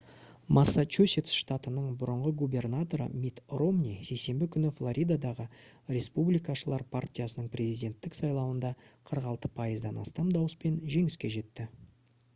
массачусетс 0.57 1.33
штатының 1.39 1.89
бұрынғы 2.03 2.31
губернаторы 2.37 3.05
митт 3.25 3.41
ромни 3.61 3.91
сейсенбі 4.07 4.47
күні 4.55 4.71
флоридадағы 4.77 5.45
республикашылар 5.97 6.83
партиясының 6.97 7.49
президенттік 7.57 8.17
сайлауында 8.21 8.71
46 9.13 9.51
пайыздан 9.61 10.01
астам 10.07 10.33
дауыспен 10.39 10.81
жеңіске 10.97 11.31
жетті 11.37 11.69